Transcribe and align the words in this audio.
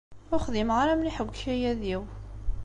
Ur 0.31 0.41
xdimeɣ 0.45 0.77
ara 0.83 0.99
mliḥ 0.99 1.15
deg 1.19 1.29
ukayad-iw. 1.31 2.01